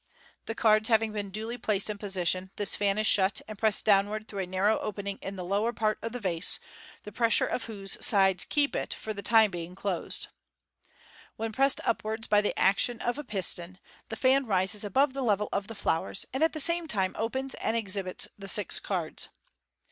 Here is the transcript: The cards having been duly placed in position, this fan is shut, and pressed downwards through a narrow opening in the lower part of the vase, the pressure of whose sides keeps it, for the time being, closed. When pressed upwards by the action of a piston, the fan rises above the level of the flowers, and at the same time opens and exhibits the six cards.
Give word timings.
The 0.47 0.55
cards 0.55 0.89
having 0.89 1.11
been 1.13 1.29
duly 1.29 1.59
placed 1.59 1.87
in 1.87 1.99
position, 1.99 2.49
this 2.55 2.75
fan 2.75 2.97
is 2.97 3.05
shut, 3.05 3.39
and 3.47 3.55
pressed 3.55 3.85
downwards 3.85 4.25
through 4.27 4.39
a 4.39 4.47
narrow 4.47 4.79
opening 4.79 5.19
in 5.21 5.35
the 5.35 5.45
lower 5.45 5.71
part 5.71 5.99
of 6.01 6.11
the 6.11 6.19
vase, 6.19 6.59
the 7.03 7.11
pressure 7.11 7.45
of 7.45 7.65
whose 7.65 8.03
sides 8.03 8.45
keeps 8.45 8.75
it, 8.75 8.95
for 8.95 9.13
the 9.13 9.21
time 9.21 9.51
being, 9.51 9.75
closed. 9.75 10.29
When 11.35 11.51
pressed 11.51 11.81
upwards 11.85 12.25
by 12.27 12.41
the 12.41 12.57
action 12.57 12.99
of 12.99 13.19
a 13.19 13.23
piston, 13.23 13.77
the 14.09 14.15
fan 14.15 14.47
rises 14.47 14.83
above 14.83 15.13
the 15.13 15.21
level 15.21 15.49
of 15.53 15.67
the 15.67 15.75
flowers, 15.75 16.25
and 16.33 16.41
at 16.43 16.53
the 16.53 16.59
same 16.59 16.87
time 16.87 17.15
opens 17.15 17.53
and 17.53 17.77
exhibits 17.77 18.27
the 18.35 18.47
six 18.47 18.79
cards. 18.79 19.29